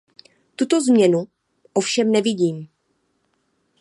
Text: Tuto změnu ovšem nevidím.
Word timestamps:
Tuto 0.55 0.81
změnu 0.81 1.23
ovšem 1.73 2.11
nevidím. 2.11 2.67